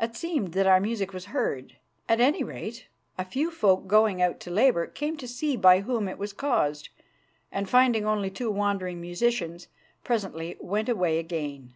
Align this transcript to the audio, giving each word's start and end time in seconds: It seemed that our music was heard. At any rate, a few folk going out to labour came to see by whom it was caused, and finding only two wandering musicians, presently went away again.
It 0.00 0.16
seemed 0.16 0.50
that 0.54 0.66
our 0.66 0.80
music 0.80 1.12
was 1.12 1.26
heard. 1.26 1.76
At 2.08 2.18
any 2.18 2.42
rate, 2.42 2.88
a 3.16 3.24
few 3.24 3.52
folk 3.52 3.86
going 3.86 4.20
out 4.20 4.40
to 4.40 4.50
labour 4.50 4.88
came 4.88 5.16
to 5.18 5.28
see 5.28 5.56
by 5.56 5.82
whom 5.82 6.08
it 6.08 6.18
was 6.18 6.32
caused, 6.32 6.88
and 7.52 7.70
finding 7.70 8.04
only 8.04 8.30
two 8.30 8.50
wandering 8.50 9.00
musicians, 9.00 9.68
presently 10.02 10.56
went 10.60 10.88
away 10.88 11.20
again. 11.20 11.74